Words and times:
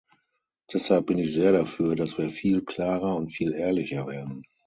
Deshalb 0.73 1.05
bin 1.05 1.19
ich 1.19 1.31
sehr 1.31 1.51
dafür, 1.51 1.95
dass 1.95 2.17
wir 2.17 2.31
viel 2.31 2.65
klarer 2.65 3.15
und 3.15 3.29
viel 3.29 3.53
ehrlicher 3.53 4.07
werden. 4.07 4.41